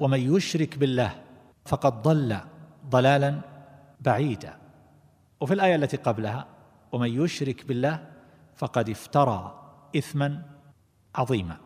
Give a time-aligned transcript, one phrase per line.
[0.00, 1.14] ومن يشرك بالله
[1.66, 2.38] فقد ضل
[2.86, 3.40] ضلالا
[4.00, 4.56] بعيدا.
[5.40, 6.46] وفي الآية التي قبلها
[6.92, 8.06] ومن يشرك بالله
[8.56, 10.42] فقد افترى اثما
[11.14, 11.56] عظيما.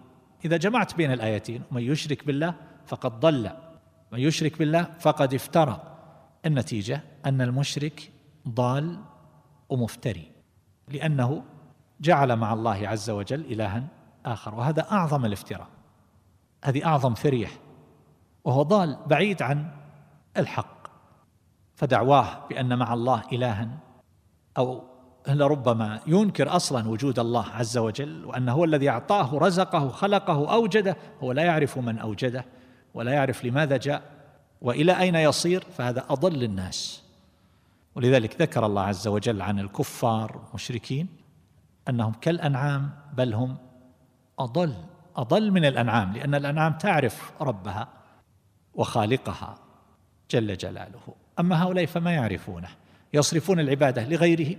[0.44, 2.54] إذا جمعت بين الآيتين ومن يشرك بالله
[2.86, 3.50] فقد ضل
[4.12, 5.96] من يشرك بالله فقد افترى
[6.46, 8.12] النتيجة أن المشرك
[8.48, 8.98] ضال
[9.68, 10.32] ومفتري
[10.88, 11.42] لأنه
[12.00, 13.86] جعل مع الله عز وجل الها
[14.26, 14.54] آخر.
[14.54, 15.68] وهذا أعظم الافتراء.
[16.64, 17.48] هذه أعظم فريه
[18.44, 19.70] وهو ضال بعيد عن
[20.36, 20.86] الحق
[21.74, 23.68] فدعواه بأن مع الله الها
[24.58, 24.82] أو
[25.28, 31.32] لربما ينكر أصلا وجود الله عز وجل وأنه هو الذي أعطاه رزقه خلقه أوجده هو
[31.32, 32.44] لا يعرف من أوجده
[32.94, 34.02] ولا يعرف لماذا جاء
[34.60, 37.02] وإلى أين يصير فهذا أضل الناس.
[37.94, 41.08] ولذلك ذكر الله عز وجل عن الكفار والمشركين
[41.88, 43.56] أنهم كالأنعام بل هم
[44.38, 44.74] أضل
[45.16, 47.88] أضل من الأنعام لأن الأنعام تعرف ربها.
[48.76, 49.58] وخالقها
[50.30, 51.00] جل جلاله.
[51.40, 52.68] أما هؤلاء فما يعرفونه؟
[53.14, 54.56] يصرفون العبادة لغيره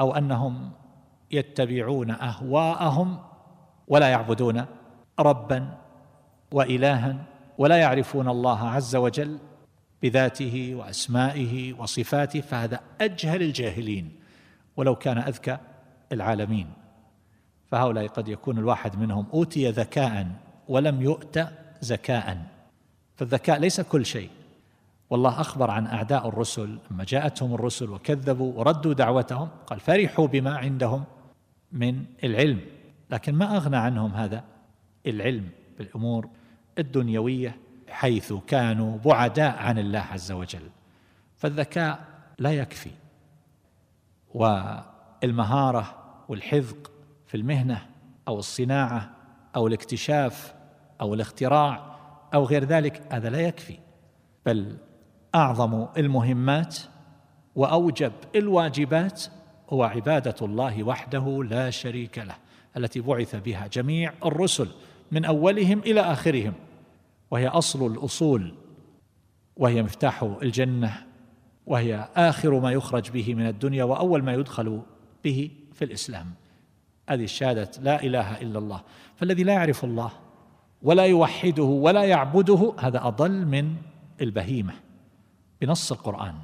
[0.00, 0.70] أو أنهم
[1.30, 3.18] يتبعون أهواءهم
[3.88, 4.64] ولا يعبدون
[5.20, 5.78] ربا
[6.52, 7.16] والها
[7.58, 9.38] ولا يعرفون الله عز وجل
[10.02, 14.12] بذاته وأسمائه وصفاته فهذا أجهل الجاهلين
[14.76, 15.58] ولو كان أذكى
[16.12, 16.72] العالمين.
[17.66, 20.26] فهؤلاء قد يكون الواحد منهم أوتي ذكاء
[20.68, 21.48] ولم يؤت
[21.80, 22.57] زكاء
[23.18, 24.30] فالذكاء ليس كل شيء.
[25.10, 31.04] والله أخبر عن أعداء الرسل لما جاءتهم الرسل وكذبوا وردوا دعوتهم قال فرحوا بما عندهم
[31.72, 32.60] من العلم.
[33.10, 34.44] لكن ما أغنى عنهم هذا؟
[35.06, 36.28] العلم بالأمور
[36.78, 37.56] الدنيوية
[37.88, 40.70] حيث كانوا بعداء عن الله عز وجل.
[41.36, 42.04] فالذكاء
[42.38, 42.90] لا يكفي.
[44.34, 45.94] والمهارة
[46.28, 46.90] والحذق
[47.26, 47.86] في المهنة
[48.28, 49.10] أو الصناعة
[49.56, 50.54] أو الاكتشاف
[51.00, 51.97] أو الاختراع
[52.34, 53.78] أو غير ذلك هذا لا يكفي.
[54.46, 54.76] بل
[55.34, 56.76] أعظم المهمات
[57.56, 59.24] وأوجب الواجبات
[59.70, 62.36] هو عبادة الله وحده لا شريك له
[62.76, 64.68] التي بعث بها جميع الرسل
[65.12, 66.52] من أولهم إلى آخرهم
[67.30, 68.54] وهي أصل الأصول
[69.56, 71.06] وهي مفتاح الجنة
[71.66, 74.82] وهي آخر ما يخرج به من الدنيا وأول ما يدخل
[75.24, 76.34] به في الإسلام.
[77.08, 78.82] هذه الشهادة لا إله إلا الله.
[79.16, 80.10] فالذي لا يعرف الله
[80.82, 83.76] ولا يوحده ولا يعبده هذا أضل من
[84.20, 84.74] البهيمة
[85.60, 86.34] بنص القرآن.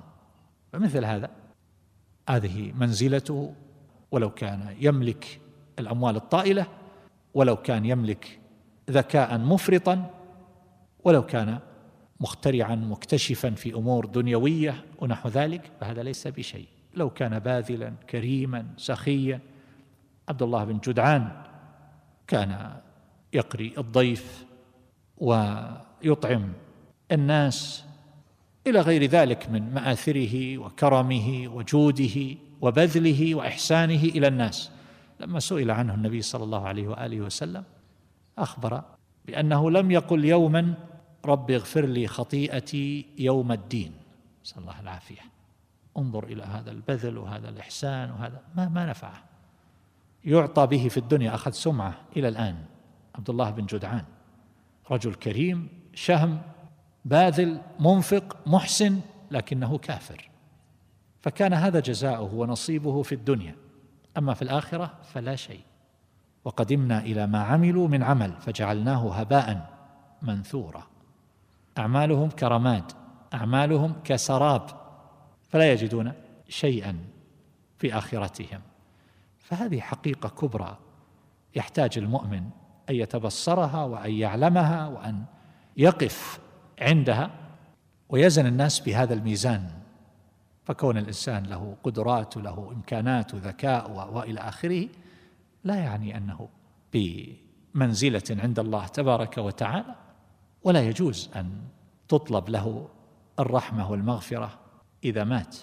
[0.73, 1.31] فمثل هذا
[2.29, 3.55] هذه منزلته
[4.11, 5.41] ولو كان يملك
[5.79, 6.67] الأموال الطائلة
[7.35, 8.41] ولو كان يملك
[8.91, 10.11] ذكاء مفرطا
[11.05, 11.59] ولو كان
[12.21, 16.67] مخترعا مكتشفا في أمور دنيوية ونحو ذلك فهذا ليس بشيء.
[16.95, 19.41] لو كان باذلا كريما سخيا
[20.29, 21.43] عبد الله بن جدعان
[22.27, 22.77] كان
[23.35, 24.45] يقري الضيف
[25.19, 26.53] ويطعم
[27.13, 27.85] الناس
[28.67, 34.71] إلى غير ذلك من مآثره وكرمه وجوده وبذله وإحسانه إلى الناس.
[35.21, 37.65] لما سئل عنه النبي صلى الله عليه وآله وسلم
[38.39, 38.83] أخبر
[39.27, 40.75] بأنه لم يقل يوما
[41.25, 43.93] رب اغفر لي خطيئتي يوم الدين.
[44.45, 45.21] نسأل الله العافية.
[45.99, 49.23] انظر إلى هذا البذل وهذا الإحسان وهذا ما ما نفعه.
[50.25, 52.65] يعطى به في الدنيا أخذ سمعة إلى الآن.
[53.15, 54.05] عبد الله بن جدعان.
[54.91, 56.43] رجل كريم شهم
[57.05, 60.31] باذل منفق محسن لكنه كافر.
[61.21, 63.57] فكان هذا جزاؤه ونصيبه في الدنيا.
[64.19, 65.61] أما في الآخرة فلا شيء.
[66.45, 69.71] وقدمنا إلى ما عملوا من عمل فجعلناه هباء
[70.23, 70.87] منثورا.
[71.79, 72.93] أعمالهم كرماد
[73.35, 74.67] أعمالهم كسراب
[75.49, 76.13] فلا يجدون
[76.49, 76.99] شيئا
[77.79, 78.61] في آخرتهم.
[79.39, 80.79] فهذه حقيقة كبرى
[81.55, 82.51] يحتاج المؤمن
[82.91, 85.25] أن يتبصرها وأن يعلمها وأن
[85.77, 86.41] يقف
[86.81, 87.31] عندها
[88.09, 89.71] ويزن الناس بهذا الميزان.
[90.65, 94.89] فكون الإنسان له قدرات وله إمكانات وذكاء وإلى آخره
[95.65, 96.49] لا يعني أنه
[96.93, 99.95] بمنزلة عند الله تبارك وتعالى
[100.63, 101.51] ولا يجوز أن
[102.09, 102.89] تطلب له
[103.39, 104.59] الرحمة والمغفرة
[105.05, 105.57] إذا مات.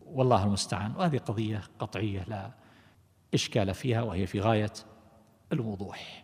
[0.00, 0.96] والله المستعان.
[0.96, 2.50] وهذه قضية قطعية لا
[3.34, 4.72] إشكال فيها وهي في غاية
[5.52, 6.21] الوضوح.